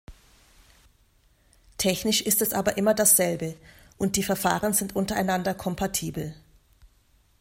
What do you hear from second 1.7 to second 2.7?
Technisch ist es